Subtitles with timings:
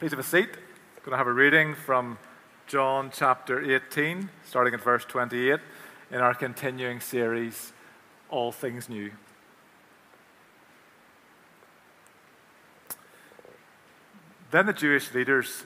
[0.00, 0.48] Please have a seat.
[0.48, 2.16] I'm going to have a reading from
[2.66, 5.60] John chapter 18, starting at verse 28,
[6.10, 7.74] in our continuing series,
[8.30, 9.10] All Things New.
[14.50, 15.64] Then the Jewish leaders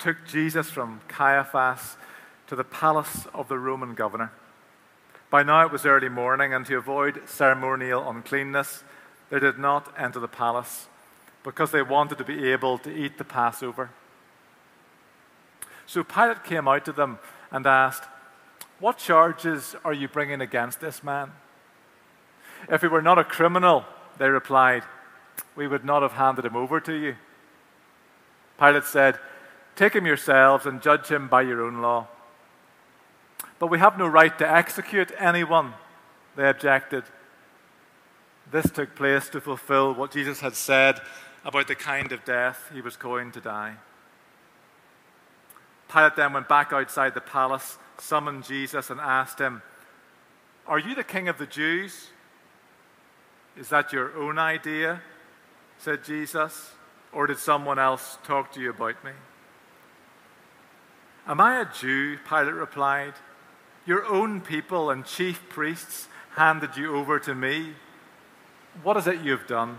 [0.00, 1.96] took Jesus from Caiaphas
[2.48, 4.32] to the palace of the Roman governor.
[5.30, 8.82] By now it was early morning, and to avoid ceremonial uncleanness,
[9.28, 10.88] they did not enter the palace
[11.42, 13.90] because they wanted to be able to eat the Passover.
[15.86, 17.18] So Pilate came out to them
[17.50, 18.04] and asked,
[18.78, 21.32] What charges are you bringing against this man?
[22.68, 23.84] If he were not a criminal,
[24.18, 24.84] they replied,
[25.56, 27.16] we would not have handed him over to you.
[28.58, 29.18] Pilate said,
[29.76, 32.08] Take him yourselves and judge him by your own law.
[33.58, 35.74] But we have no right to execute anyone,
[36.36, 37.04] they objected.
[38.50, 41.00] This took place to fulfill what Jesus had said
[41.44, 43.76] about the kind of death he was going to die.
[45.92, 49.62] Pilate then went back outside the palace, summoned Jesus, and asked him,
[50.66, 52.10] Are you the king of the Jews?
[53.56, 55.02] Is that your own idea?
[55.78, 56.72] said Jesus.
[57.12, 59.12] Or did someone else talk to you about me?
[61.26, 62.18] Am I a Jew?
[62.28, 63.14] Pilate replied.
[63.84, 67.74] Your own people and chief priests handed you over to me.
[68.82, 69.78] What is it you've done?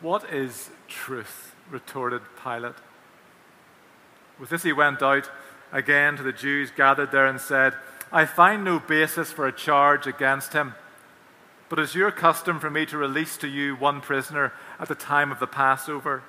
[0.00, 1.54] What is truth?
[1.70, 2.74] retorted Pilate.
[4.38, 5.30] With this, he went out
[5.72, 7.74] again to the Jews gathered there and said,
[8.12, 10.74] I find no basis for a charge against him.
[11.68, 15.32] But it's your custom for me to release to you one prisoner at the time
[15.32, 16.22] of the Passover.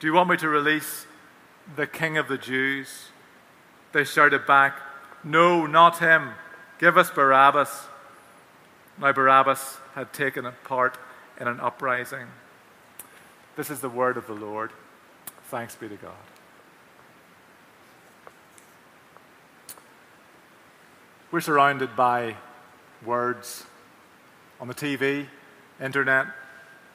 [0.00, 1.06] Do you want me to release
[1.76, 3.08] the king of the Jews?
[3.92, 4.78] They shouted back,
[5.22, 6.30] No, not him.
[6.78, 7.86] Give us Barabbas.
[8.98, 10.98] Now, Barabbas had taken part
[11.40, 12.26] in an uprising.
[13.56, 14.70] This is the word of the Lord.
[15.44, 16.12] Thanks be to God.
[21.30, 22.36] We're surrounded by
[23.04, 23.64] words
[24.60, 25.26] on the TV,
[25.80, 26.26] internet,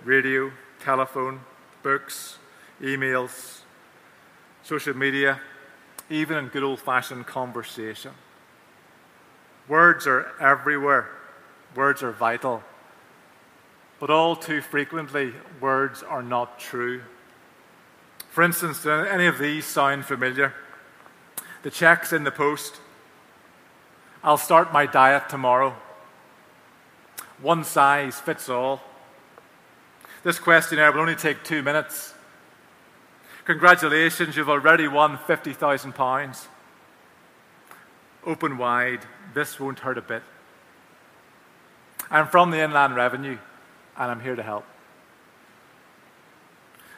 [0.03, 1.41] radio, telephone,
[1.81, 2.37] books,
[2.79, 3.61] emails,
[4.61, 5.41] social media,
[6.11, 8.11] even in good old fashioned conversation.
[9.67, 11.09] Words are everywhere,
[11.75, 12.61] words are vital.
[14.01, 17.03] But all too frequently, words are not true.
[18.31, 20.55] For instance, do any of these sound familiar?
[21.61, 22.77] The check's in the post.
[24.23, 25.75] I'll start my diet tomorrow.
[27.43, 28.81] One size fits all.
[30.23, 32.15] This questionnaire will only take two minutes.
[33.45, 36.47] Congratulations, you've already won £50,000.
[38.25, 39.01] Open wide,
[39.35, 40.23] this won't hurt a bit.
[42.09, 43.37] I'm from the Inland Revenue
[43.97, 44.65] and I'm here to help.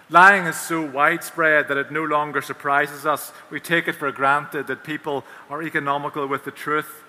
[0.09, 3.31] Lying is so widespread that it no longer surprises us.
[3.49, 7.03] We take it for granted that people are economical with the truth.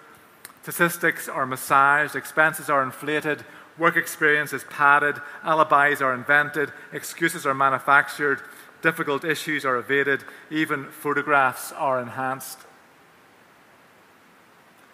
[0.63, 3.45] Statistics are massaged, expenses are inflated,
[3.77, 8.41] work experience is padded, alibis are invented, excuses are manufactured,
[8.81, 12.61] difficult issues are evaded, even photographs are enhanced.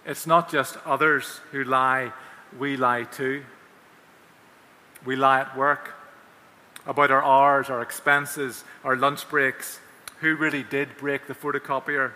[0.04, 2.12] It's not just others who lie,
[2.58, 3.44] we lie too.
[5.04, 5.94] We lie at work
[6.86, 9.80] about our hours, our expenses, our lunch breaks,
[10.20, 12.12] who really did break the photocopier.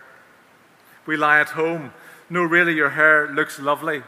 [1.06, 1.92] We lie at home.
[2.28, 4.02] No, really, your hair looks lovely.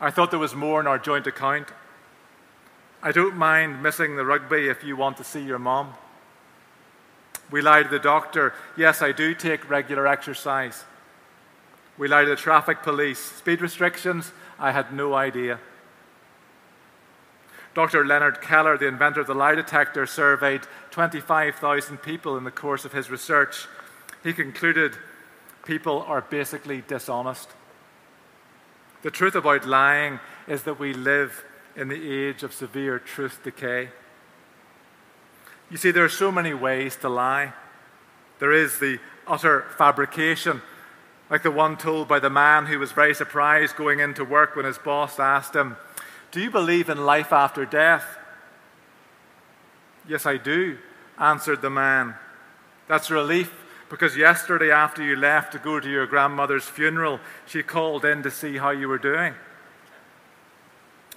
[0.00, 1.68] I thought there was more in our joint account.
[3.02, 5.94] I don't mind missing the rugby if you want to see your mom.
[7.50, 8.54] We lie to the doctor.
[8.76, 10.84] Yes, I do take regular exercise.
[11.98, 13.18] We lie to the traffic police.
[13.18, 14.32] Speed restrictions?
[14.58, 15.60] I had no idea.
[17.74, 18.06] Dr.
[18.06, 20.62] Leonard Keeler, the inventor of the lie detector, surveyed
[20.92, 23.66] 25,000 people in the course of his research.
[24.22, 24.96] He concluded
[25.64, 27.50] people are basically dishonest.
[29.02, 31.44] The truth about lying is that we live
[31.76, 33.88] in the age of severe truth decay.
[35.70, 37.52] You see, there are so many ways to lie.
[38.38, 40.62] There is the utter fabrication,
[41.28, 44.64] like the one told by the man who was very surprised going into work when
[44.64, 45.76] his boss asked him,
[46.34, 48.18] do you believe in life after death?
[50.08, 50.78] Yes, I do.
[51.16, 52.16] answered the man.
[52.88, 53.54] That's relief
[53.88, 58.32] because yesterday, after you left to go to your grandmother's funeral, she called in to
[58.32, 59.32] see how you were doing.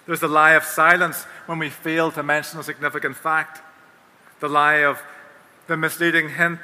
[0.06, 3.64] There's the lie of silence when we fail to mention a significant fact,
[4.40, 5.02] the lie of
[5.66, 6.60] the misleading hint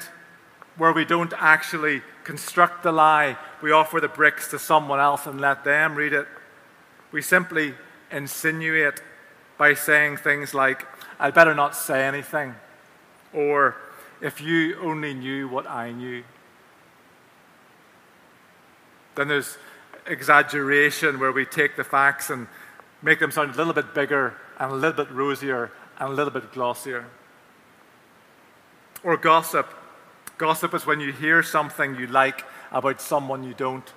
[0.76, 3.36] where we don't actually construct the lie.
[3.60, 6.28] We offer the bricks to someone else and let them read it.
[7.10, 7.74] We simply
[8.10, 9.00] insinuate
[9.58, 10.86] by saying things like,
[11.18, 12.54] I'd better not say anything,
[13.32, 13.76] or
[14.20, 16.24] if you only knew what I knew.
[19.14, 19.56] Then there's
[20.06, 22.46] exaggeration where we take the facts and
[23.02, 26.32] make them sound a little bit bigger and a little bit rosier and a little
[26.32, 27.06] bit glossier.
[29.02, 29.68] Or gossip.
[30.38, 33.92] Gossip is when you hear something you like about someone you don't.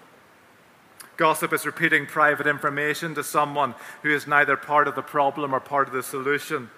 [1.17, 3.73] Gossip is repeating private information to someone
[4.03, 6.69] who is neither part of the problem or part of the solution.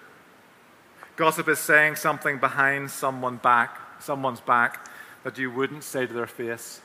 [1.16, 4.88] Gossip is saying something behind someone back, someone's back
[5.24, 6.80] that you wouldn't say to their face.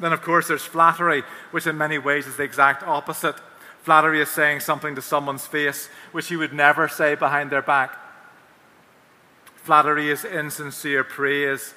[0.00, 1.22] Then, of course, there's flattery,
[1.52, 3.36] which in many ways is the exact opposite.
[3.82, 7.96] Flattery is saying something to someone's face which you would never say behind their back.
[9.54, 11.74] Flattery is insincere praise,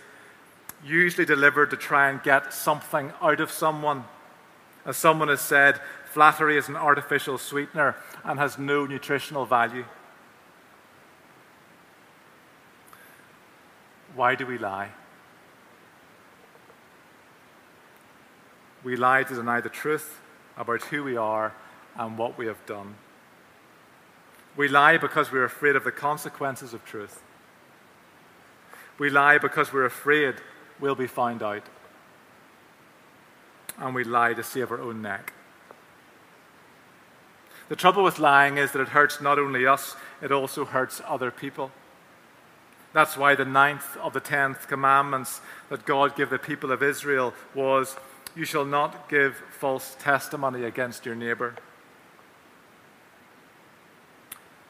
[0.84, 4.06] usually delivered to try and get something out of someone.
[4.88, 9.84] As someone has said, flattery is an artificial sweetener and has no nutritional value.
[14.16, 14.92] Why do we lie?
[18.84, 20.22] We lie to deny the truth
[20.56, 21.54] about who we are
[21.98, 22.96] and what we have done.
[24.56, 27.22] We lie because we're afraid of the consequences of truth.
[28.98, 30.36] We lie because we're afraid
[30.80, 31.64] we'll be found out.
[33.78, 35.34] And we lie to save our own neck.
[37.70, 41.32] The trouble with lying is that it hurts not only us, it also hurts other
[41.32, 41.72] people.
[42.94, 47.34] That's why the ninth of the tenth commandments that God gave the people of Israel
[47.54, 47.98] was
[48.36, 51.56] You shall not give false testimony against your neighbor.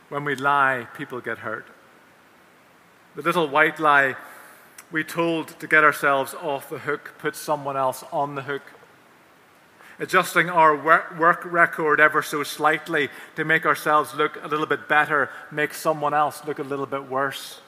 [0.09, 1.67] When we lie, people get hurt.
[3.15, 4.15] The little white lie
[4.91, 8.61] we told to get ourselves off the hook puts someone else on the hook.
[9.99, 15.31] Adjusting our work record ever so slightly to make ourselves look a little bit better
[15.51, 17.61] makes someone else look a little bit worse.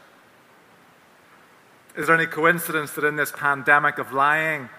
[1.97, 4.69] Is there any coincidence that in this pandemic of lying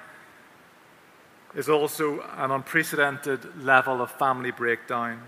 [1.56, 5.20] is also an unprecedented level of family breakdown?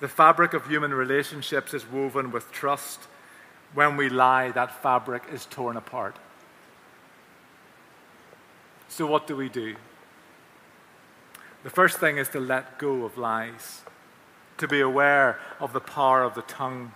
[0.00, 3.00] The fabric of human relationships is woven with trust.
[3.72, 6.16] When we lie, that fabric is torn apart.
[8.88, 9.76] So, what do we do?
[11.64, 13.82] The first thing is to let go of lies,
[14.58, 16.92] to be aware of the power of the tongue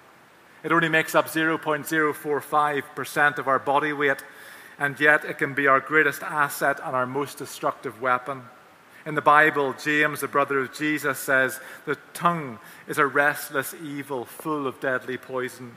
[0.63, 4.23] it only makes up 0.045% of our body weight,
[4.79, 8.43] and yet it can be our greatest asset and our most destructive weapon.
[9.05, 14.25] In the Bible, James, the brother of Jesus, says, The tongue is a restless evil
[14.25, 15.75] full of deadly poison.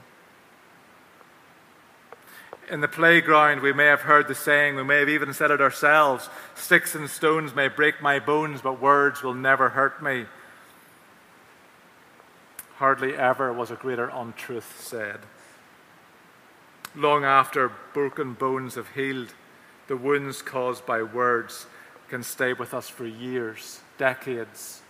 [2.70, 5.62] In the playground, we may have heard the saying, we may have even said it
[5.62, 10.26] ourselves sticks and stones may break my bones, but words will never hurt me.
[12.78, 15.20] Hardly ever was a greater untruth said.
[16.96, 19.34] Long after broken bones have healed,
[19.88, 21.68] the wounds caused by words
[22.10, 24.82] can stay with us for years, decades,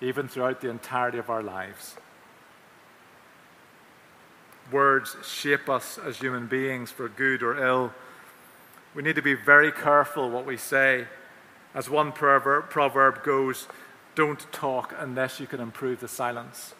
[0.00, 1.96] even throughout the entirety of our lives.
[4.70, 7.92] Words shape us as human beings for good or ill.
[8.94, 11.06] We need to be very careful what we say.
[11.74, 13.66] As one proverb, goes,
[14.14, 16.74] don't talk unless you can improve the silence.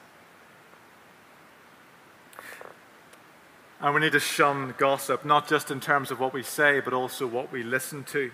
[3.80, 6.92] And we need to shun gossip, not just in terms of what we say, but
[6.92, 8.32] also what we listen to.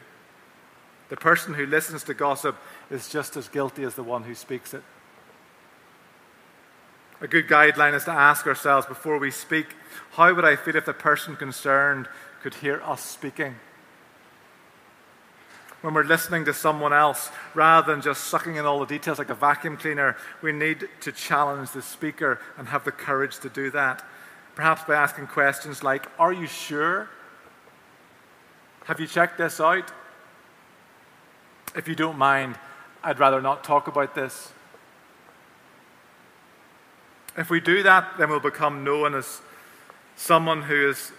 [1.11, 2.57] The person who listens to gossip
[2.91, 4.83] is just as guilty as the one who speaks it.
[7.21, 9.67] A good guideline is to ask ourselves before we speak
[10.13, 12.09] how would I feel if the person concerned
[12.43, 13.57] could hear us speaking?
[15.85, 19.29] when we're listening to someone else, rather than just sucking in all the details like
[19.29, 23.71] a vacuum cleaner, we need to challenge the speaker and have the courage to do
[23.71, 24.03] that.
[24.55, 27.11] Perhaps by asking questions like Are you sure?
[28.87, 29.93] Have you checked this out?
[31.77, 32.59] If you don't mind,
[33.03, 34.54] I'd rather not talk about this.
[37.37, 39.41] If we do that, then we'll become known as
[40.17, 41.13] someone who is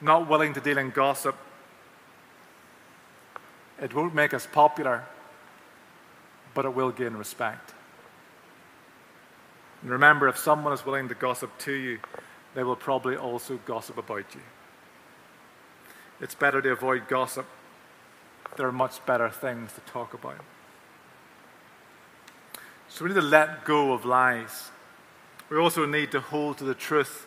[0.00, 1.36] not willing to deal in gossip
[3.80, 5.04] it won't make us popular,
[6.54, 7.74] but it will gain respect.
[9.82, 12.00] And remember, if someone is willing to gossip to you,
[12.54, 14.40] they will probably also gossip about you.
[16.20, 17.46] It's better to avoid gossip.
[18.56, 20.40] There are much better things to talk about.
[22.88, 24.70] So we need to let go of lies.
[25.50, 27.26] We also need to hold to the truth,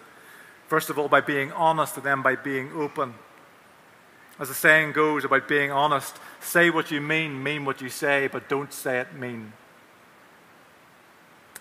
[0.68, 3.16] first of all, by being honest and then by being open.
[4.40, 8.28] As the saying goes about being honest, say what you mean, mean what you say,
[8.28, 9.54] but don't say it mean.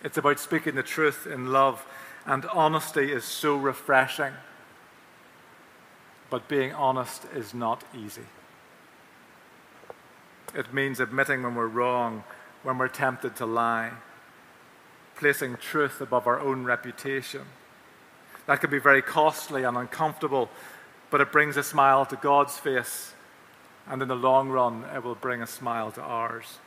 [0.03, 1.87] It's about speaking the truth in love,
[2.25, 4.33] and honesty is so refreshing.
[6.31, 8.27] But being honest is not easy.
[10.55, 12.25] It means admitting when we're wrong,
[12.63, 13.93] when we're tempted to lie,
[15.17, 17.43] placing truth above our own reputation.
[18.47, 20.51] That can be very costly and uncomfortable,
[21.11, 23.15] but it brings a smile to God's face,
[23.87, 26.59] and in the long run, it will bring a smile to ours.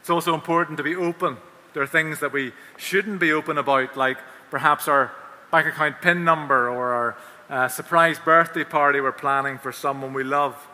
[0.00, 1.38] It's also important to be open
[1.78, 4.18] there are things that we shouldn't be open about, like
[4.50, 5.12] perhaps our
[5.52, 7.16] bank account PIN number or our
[7.48, 10.66] uh, surprise birthday party we're planning for someone we love.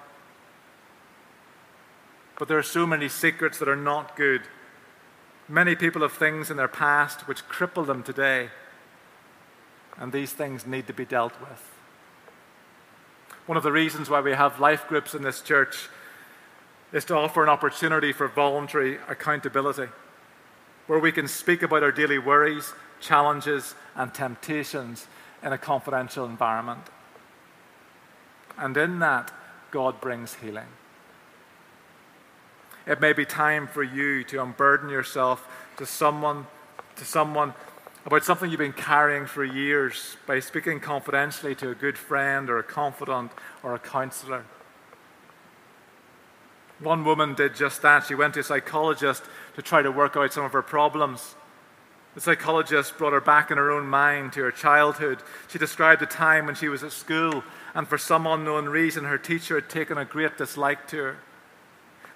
[2.38, 4.42] But there are so many secrets that are not good.
[5.48, 8.48] Many people have things in their past which cripple them today,
[9.96, 11.70] and these things need to be dealt with.
[13.46, 15.88] One of the reasons why we have life groups in this church
[16.92, 19.88] is to offer an opportunity for voluntary accountability
[20.86, 25.06] where we can speak about our daily worries, challenges, and temptations
[25.42, 26.82] in a confidential environment.
[28.56, 29.32] And in that,
[29.70, 30.68] God brings healing.
[32.86, 35.48] It may be time for you to unburden yourself
[35.78, 36.46] to someone,
[36.96, 37.54] to someone
[38.04, 42.58] about something you've been carrying for years by speaking confidentially to a good friend or
[42.58, 44.44] a confidant or a counselor.
[46.80, 48.04] One woman did just that.
[48.04, 49.22] She went to a psychologist
[49.56, 51.34] to try to work out some of her problems.
[52.14, 55.18] The psychologist brought her back in her own mind to her childhood.
[55.48, 57.42] She described a time when she was at school,
[57.74, 61.16] and for some unknown reason, her teacher had taken a great dislike to her.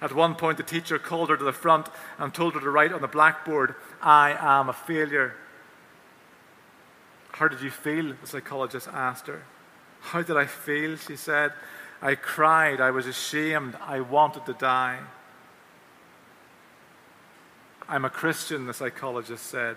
[0.01, 1.87] At one point, the teacher called her to the front
[2.17, 5.35] and told her to write on the blackboard, I am a failure.
[7.31, 8.13] How did you feel?
[8.21, 9.43] The psychologist asked her.
[10.01, 10.95] How did I feel?
[10.95, 11.51] She said.
[12.01, 12.79] I cried.
[12.79, 13.75] I was ashamed.
[13.81, 14.99] I wanted to die.
[17.89, 19.75] I'm a Christian, the psychologist said.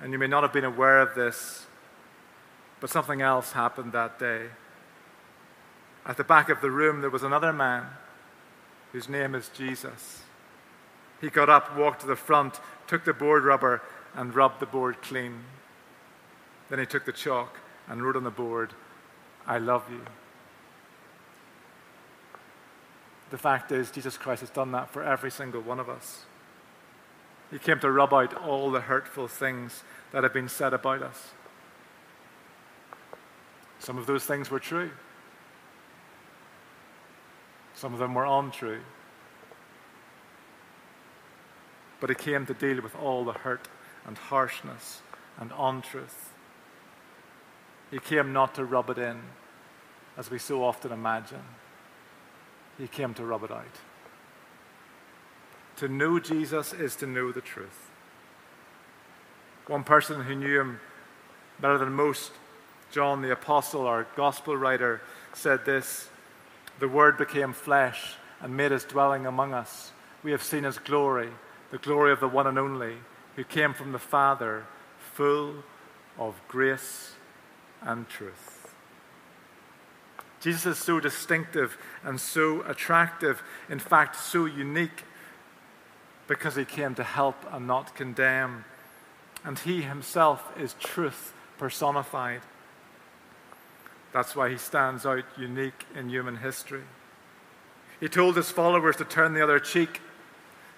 [0.00, 1.66] And you may not have been aware of this,
[2.80, 4.46] but something else happened that day.
[6.06, 7.86] At the back of the room, there was another man
[8.92, 10.22] whose name is Jesus.
[11.20, 13.82] He got up, walked to the front, took the board rubber,
[14.14, 15.44] and rubbed the board clean.
[16.68, 17.58] Then he took the chalk
[17.88, 18.74] and wrote on the board,
[19.46, 20.02] I love you.
[23.30, 26.26] The fact is, Jesus Christ has done that for every single one of us.
[27.50, 31.30] He came to rub out all the hurtful things that have been said about us.
[33.78, 34.90] Some of those things were true,
[37.82, 38.78] some of them were untrue.
[41.98, 43.66] But he came to deal with all the hurt
[44.06, 45.02] and harshness
[45.36, 46.32] and untruth.
[47.90, 49.20] He came not to rub it in,
[50.16, 51.42] as we so often imagine
[52.78, 53.80] he came to rub it out.
[55.78, 57.90] To know Jesus is to know the truth.
[59.66, 60.78] One person who knew him
[61.60, 62.30] better than most,
[62.92, 65.00] John the Apostle, our gospel writer,
[65.32, 66.10] said this
[66.78, 69.92] The Word became flesh and made his dwelling among us.
[70.22, 71.30] We have seen his glory,
[71.70, 72.96] the glory of the one and only,
[73.36, 74.66] who came from the Father,
[75.14, 75.62] full
[76.18, 77.12] of grace
[77.80, 78.74] and truth.
[80.40, 85.04] Jesus is so distinctive and so attractive, in fact, so unique,
[86.26, 88.64] because he came to help and not condemn.
[89.44, 92.42] And he himself is truth personified.
[94.12, 96.82] That's why he stands out unique in human history.
[98.00, 100.00] He told his followers to turn the other cheek,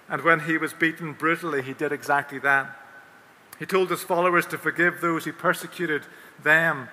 [0.08, 2.78] and when he was beaten brutally, he did exactly that.
[3.58, 6.02] He told his followers to forgive those who persecuted
[6.42, 6.88] them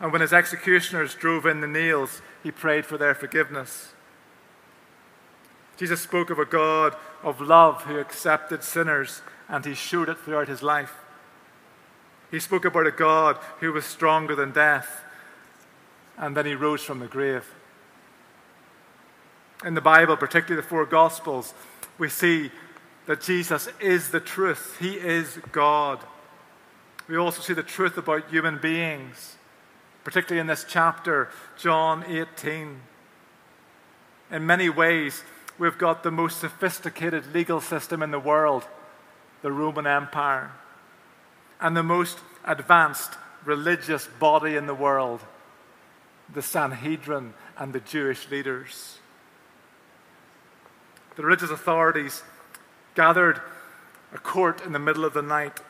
[0.00, 3.92] and when his executioners drove in the nails, he prayed for their forgiveness.
[5.76, 10.48] Jesus spoke of a God of love who accepted sinners, and he showed it throughout
[10.48, 10.94] his life.
[12.30, 15.04] He spoke about a God who was stronger than death,
[16.20, 17.44] and then he rose from the grave.
[19.64, 21.52] In the Bible, particularly the four Gospels,
[21.98, 22.52] we see
[23.06, 24.76] that Jesus is the truth.
[24.78, 25.98] He is God.
[27.08, 29.36] We also see the truth about human beings
[30.04, 32.80] particularly in this chapter, John 18.
[34.30, 35.22] In many ways,
[35.58, 38.64] we've got the most sophisticated legal system in the world.
[39.42, 40.52] the Roman Empire,
[41.62, 43.14] and the most advanced
[43.46, 45.22] religious body in the world,
[46.34, 48.98] the Sanhedrin and the Jewish leaders.
[51.16, 52.22] The religious authorities
[52.94, 53.40] gathered
[54.12, 55.60] a court in the middle of the night.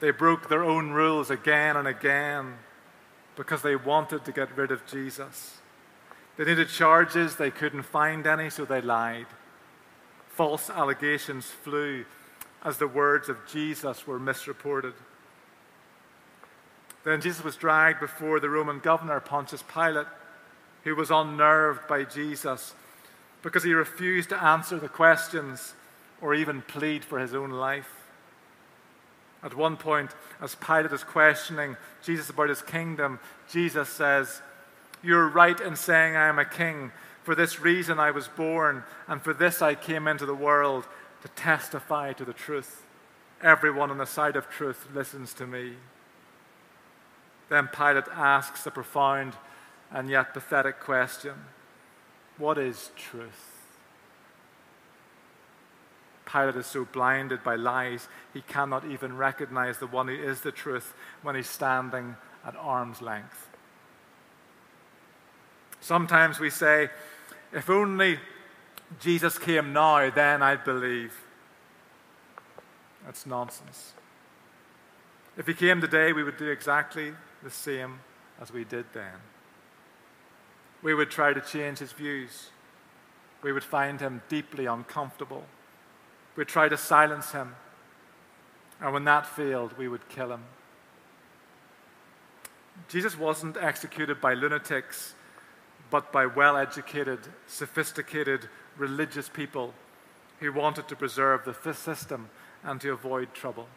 [0.00, 2.54] They broke their own rules again and again
[3.36, 5.58] because they wanted to get rid of Jesus.
[6.36, 9.26] They needed charges, they couldn't find any, so they lied.
[10.28, 12.04] False allegations flew
[12.64, 14.94] as the words of Jesus were misreported.
[17.04, 20.06] Then Jesus was dragged before the Roman governor, Pontius Pilate,
[20.84, 22.74] who was unnerved by Jesus
[23.42, 25.74] because he refused to answer the questions
[26.20, 27.96] or even plead for his own life.
[29.42, 33.18] At one point, as Pilate is questioning Jesus about his kingdom,
[33.50, 34.42] Jesus says,
[35.02, 36.92] You're right in saying I am a king.
[37.22, 40.86] For this reason I was born, and for this I came into the world
[41.22, 42.82] to testify to the truth.
[43.42, 45.74] Everyone on the side of truth listens to me.
[47.50, 49.34] Then Pilate asks a profound
[49.92, 51.34] and yet pathetic question
[52.38, 53.58] What is truth?
[56.24, 60.52] Pilate is so blinded by lies, he cannot even recognize the one who is the
[60.52, 62.16] truth when he's standing
[62.46, 63.48] at arm's length.
[65.80, 66.88] Sometimes we say,
[67.52, 68.20] if only
[69.00, 71.14] Jesus came now, then I'd believe.
[73.04, 73.94] That's nonsense.
[75.36, 78.00] If he came today, we would do exactly the same
[78.40, 79.14] as we did then.
[80.82, 82.50] We would try to change his views.
[83.42, 85.44] We would find him deeply uncomfortable.
[86.36, 87.54] We'd try to silence him.
[88.80, 90.44] And when that failed, we would kill him.
[92.88, 95.14] Jesus wasn't executed by lunatics,
[95.90, 99.74] but by well educated, sophisticated, religious people
[100.38, 102.30] who wanted to preserve the system
[102.64, 103.68] and to avoid trouble.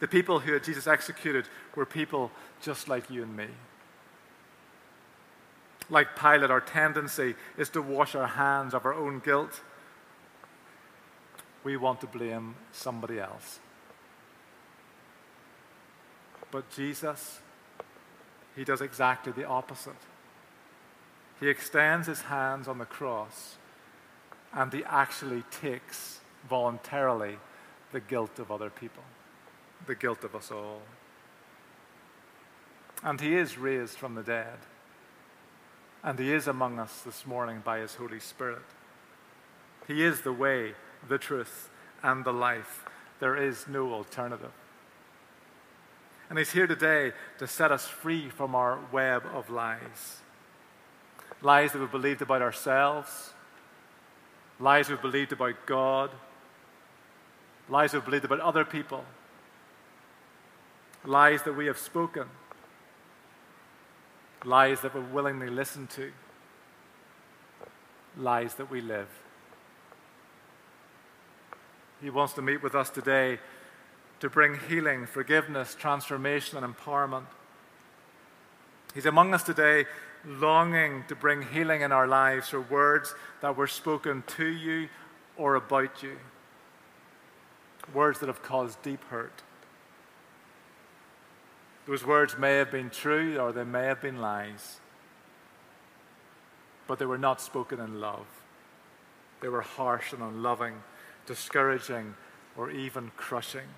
[0.00, 2.30] The people who Jesus executed were people
[2.62, 3.48] just like you and me.
[5.90, 9.60] Like Pilate, our tendency is to wash our hands of our own guilt.
[11.64, 13.58] We want to blame somebody else.
[16.50, 17.40] But Jesus,
[18.54, 19.92] he does exactly the opposite.
[21.40, 23.56] He extends his hands on the cross
[24.52, 27.38] and he actually takes voluntarily
[27.92, 29.02] the guilt of other people
[29.86, 30.82] the guilt of us all.
[33.02, 34.58] And he is raised from the dead.
[36.02, 38.62] And he is among us this morning by his Holy Spirit.
[39.86, 40.74] He is the way,
[41.08, 41.70] the truth,
[42.02, 42.84] and the life.
[43.20, 44.52] There is no alternative.
[46.28, 50.20] And he's here today to set us free from our web of lies.
[51.40, 53.32] Lies that we've believed about ourselves,
[54.60, 56.10] lies we've believed about God,
[57.68, 59.04] lies we've believed about other people
[61.04, 62.26] lies that we have spoken,
[64.44, 66.12] lies that we willingly listen to,
[68.16, 69.08] lies that we live.
[72.00, 73.38] He wants to meet with us today
[74.20, 77.26] to bring healing, forgiveness, transformation, and empowerment.
[78.94, 79.86] He's among us today,
[80.24, 84.88] longing to bring healing in our lives for words that were spoken to you
[85.36, 86.16] or about you,
[87.94, 89.42] words that have caused deep hurt.
[91.88, 94.78] Those words may have been true or they may have been lies,
[96.86, 98.26] but they were not spoken in love.
[99.40, 100.74] They were harsh and unloving,
[101.24, 102.14] discouraging,
[102.58, 103.68] or even crushing.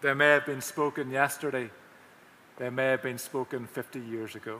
[0.00, 1.70] They may have been spoken yesterday,
[2.56, 4.58] they may have been spoken 50 years ago.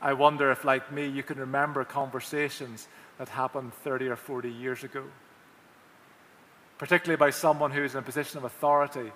[0.00, 2.86] I wonder if, like me, you can remember conversations
[3.18, 5.02] that happened 30 or 40 years ago
[6.78, 9.12] particularly by someone who's in a position of authority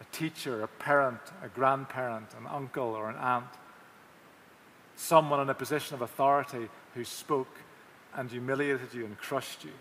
[0.00, 3.46] a teacher, a parent, a grandparent, an uncle, or an aunt.
[4.96, 7.58] Someone in a position of authority who spoke
[8.14, 9.72] and humiliated you and crushed you.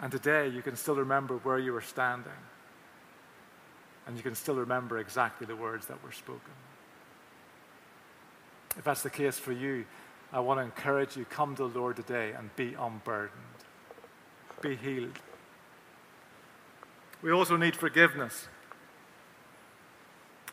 [0.00, 2.32] And today you can still remember where you were standing.
[4.06, 6.52] And you can still remember exactly the words that were spoken.
[8.76, 9.86] If that's the case for you,
[10.32, 13.53] I want to encourage you come to the Lord today and be unburdened
[14.64, 15.18] be healed.
[17.22, 18.48] We also need forgiveness.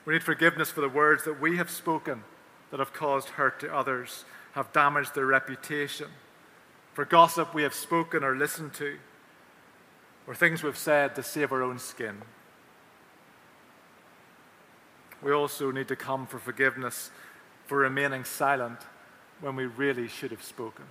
[0.06, 2.24] We need forgiveness for the words that we have spoken
[2.72, 6.08] that have caused hurt to others, have damaged their reputation,
[6.94, 8.98] for gossip we have spoken or listened to,
[10.28, 12.22] or things we've said to save our own skin.
[15.22, 17.12] We also need to come for forgiveness
[17.66, 18.80] for remaining silent
[19.40, 20.86] when we really should have spoken.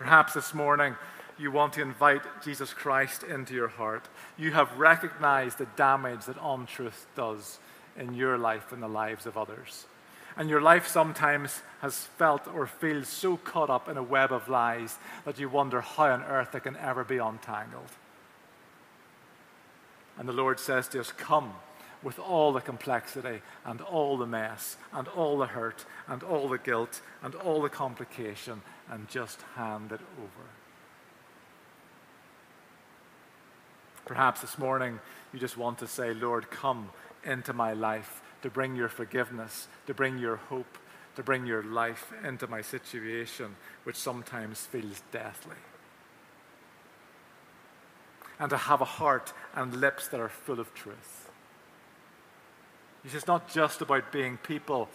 [0.00, 0.96] Perhaps this morning
[1.38, 4.08] you want to invite Jesus Christ into your heart.
[4.38, 7.58] You have recognized the damage that untruth does
[7.98, 9.84] in your life and the lives of others.
[10.38, 14.48] And your life sometimes has felt or feels so caught up in a web of
[14.48, 17.90] lies that you wonder how on earth it can ever be untangled.
[20.16, 21.52] And the Lord says to us, Come
[22.02, 26.58] with all the complexity and all the mess and all the hurt and all the
[26.58, 30.48] guilt and all the complication and just hand it over.
[34.06, 34.98] Perhaps this morning
[35.32, 36.90] you just want to say, Lord, come
[37.24, 40.78] into my life to bring your forgiveness, to bring your hope,
[41.16, 45.56] to bring your life into my situation, which sometimes feels deathly.
[48.38, 51.29] And to have a heart and lips that are full of truth.
[53.04, 54.88] It's not just about being people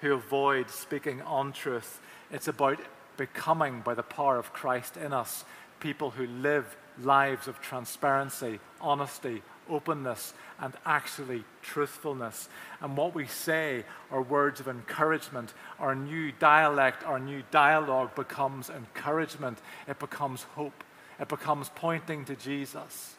[0.00, 2.78] who avoid speaking untruth, it's about
[3.16, 5.44] becoming, by the power of Christ in us,
[5.78, 12.48] people who live lives of transparency, honesty, openness, and actually truthfulness.
[12.80, 15.52] And what we say are words of encouragement.
[15.78, 20.84] Our new dialect, our new dialogue becomes encouragement, it becomes hope,
[21.18, 23.16] it becomes pointing to Jesus.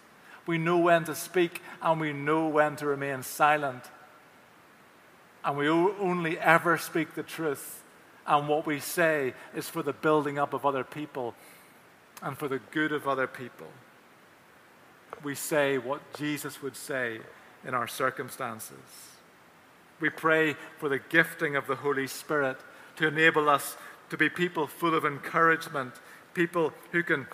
[0.48, 3.84] We know when to speak and we know when to remain silent.
[5.44, 7.84] And we only ever speak the truth.
[8.28, 11.34] And what we say is for the building up of other people
[12.22, 13.68] and for the good of other people.
[15.24, 17.20] We say what Jesus would say
[17.66, 18.78] in our circumstances.
[20.00, 22.58] We pray for the gifting of the Holy Spirit
[22.98, 23.76] to enable us
[24.10, 25.94] to be people full of encouragement,
[26.34, 27.28] people who can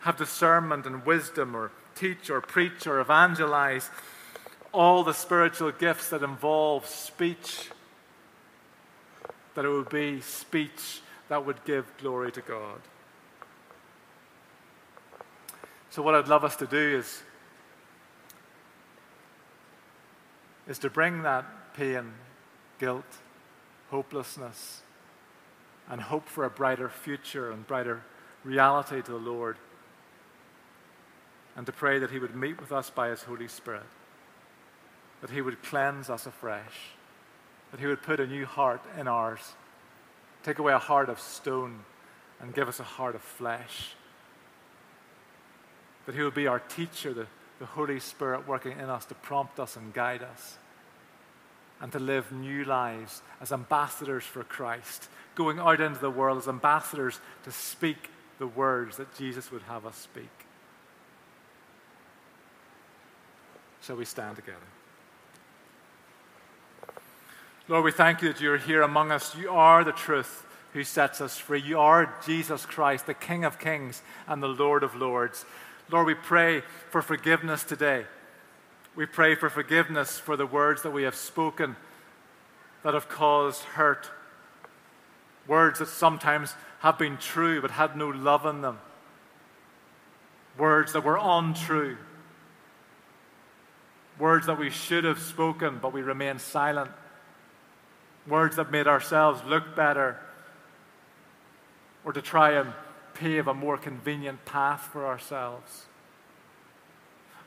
[0.00, 3.90] have discernment and wisdom, or teach, or preach, or evangelize,
[4.72, 7.70] all the spiritual gifts that involve speech,
[9.54, 12.80] that it would be speech that would give glory to God.
[15.90, 17.22] So, what I'd love us to do is,
[20.66, 22.12] is to bring that pain,
[22.78, 23.04] guilt,
[23.90, 24.80] hopelessness,
[25.90, 28.02] and hope for a brighter future and brighter
[28.42, 29.58] reality to the Lord,
[31.56, 33.82] and to pray that He would meet with us by His Holy Spirit,
[35.22, 36.90] that He would cleanse us afresh,
[37.70, 39.54] that He would put a new heart in ours,
[40.42, 41.80] take away a heart of stone,
[42.40, 43.94] and give us a heart of flesh
[46.06, 47.26] that He would be our teacher, the,
[47.58, 50.58] the Holy Spirit working in us to prompt us and guide us,
[51.80, 56.48] and to live new lives as ambassadors for Christ, going out into the world as
[56.48, 60.30] ambassadors to speak the words that Jesus would have us speak.
[63.82, 64.58] Shall we stand together?
[67.68, 69.36] Lord, we thank you that you're here among us.
[69.36, 71.60] You are the truth who sets us free.
[71.60, 75.44] You are Jesus Christ, the King of kings and the Lord of lords.
[75.88, 78.06] Lord, we pray for forgiveness today.
[78.96, 81.76] We pray for forgiveness for the words that we have spoken
[82.82, 84.10] that have caused hurt.
[85.46, 88.80] Words that sometimes have been true but had no love in them.
[90.58, 91.96] Words that were untrue.
[94.18, 96.90] Words that we should have spoken but we remained silent.
[98.26, 100.18] Words that made ourselves look better
[102.04, 102.72] or to try and
[103.14, 105.86] pave a more convenient path for ourselves.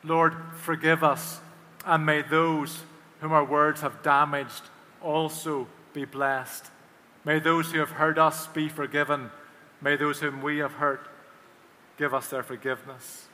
[0.02, 1.40] Lord, forgive us,
[1.84, 2.78] and may those
[3.20, 4.62] whom our words have damaged
[5.02, 6.66] also be blessed.
[7.24, 9.30] May those who have hurt us be forgiven.
[9.80, 11.08] May those whom we have hurt
[11.96, 13.26] give us their forgiveness.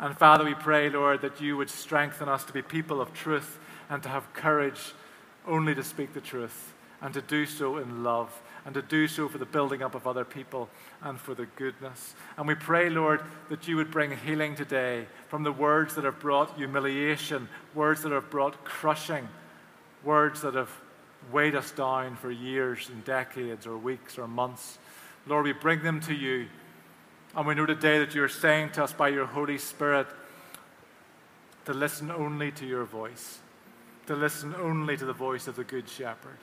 [0.00, 3.58] And Father, we pray, Lord, that you would strengthen us to be people of truth
[3.90, 4.94] and to have courage
[5.48, 9.28] only to speak the truth and to do so in love and to do so
[9.28, 10.68] for the building up of other people
[11.02, 12.14] and for the goodness.
[12.36, 16.20] And we pray, Lord, that you would bring healing today from the words that have
[16.20, 19.28] brought humiliation, words that have brought crushing,
[20.04, 20.70] words that have
[21.32, 24.78] weighed us down for years and decades or weeks or months.
[25.26, 26.48] Lord, we bring them to you.
[27.34, 30.06] And we know today that you are saying to us by your Holy Spirit
[31.66, 33.40] to listen only to your voice,
[34.08, 36.38] to listen only to the voice of the Good Shepherd.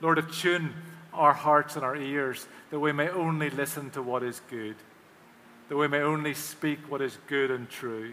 [0.00, 0.74] Lord, attune
[1.12, 4.76] our hearts and our ears, that we may only listen to what is good,
[5.68, 8.12] that we may only speak what is good and true.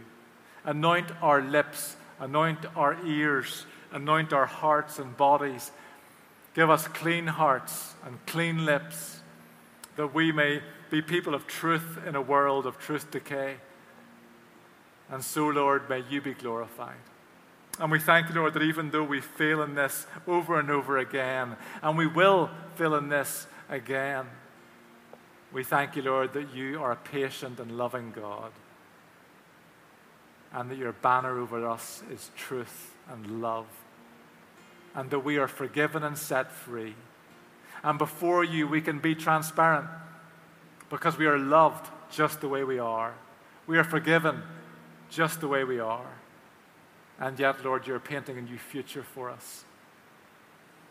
[0.64, 5.72] Anoint our lips, anoint our ears, anoint our hearts and bodies.
[6.54, 9.20] Give us clean hearts and clean lips,
[9.98, 13.56] that we may be people of truth in a world of truth decay.
[15.10, 16.96] And so, Lord, may you be glorified.
[17.80, 20.98] And we thank you, Lord, that even though we fail in this over and over
[20.98, 24.26] again, and we will fail in this again,
[25.52, 28.52] we thank you, Lord, that you are a patient and loving God,
[30.54, 33.68] and that your banner over us is truth and love,
[34.94, 36.96] and that we are forgiven and set free.
[37.84, 39.88] And before you, we can be transparent
[40.90, 43.14] because we are loved just the way we are.
[43.68, 44.44] We are forgiven
[45.10, 46.06] just the way we are.
[47.20, 49.64] And yet, Lord, you're painting a new future for us.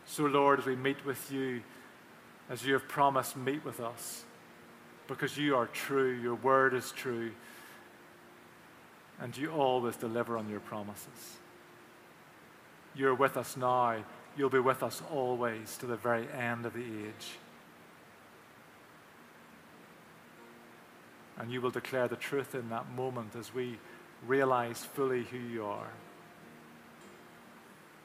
[0.06, 1.62] So, Lord, as we meet with you,
[2.48, 4.24] as you have promised, meet with us.
[5.06, 7.32] Because you are true, your word is true,
[9.20, 11.38] and you always deliver on your promises.
[12.94, 14.02] You're with us now,
[14.36, 17.32] you'll be with us always to the very end of the age.
[21.38, 23.78] And you will declare the truth in that moment as we
[24.26, 25.90] realize fully who you are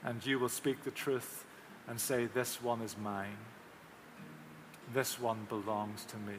[0.03, 1.45] and you will speak the truth
[1.87, 3.37] and say, This one is mine.
[4.93, 6.37] This one belongs to me.